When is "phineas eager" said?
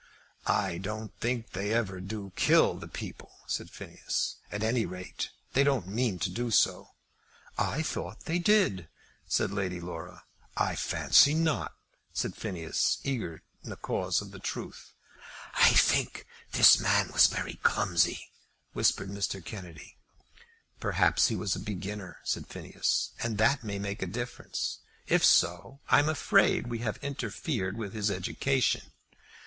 12.35-13.43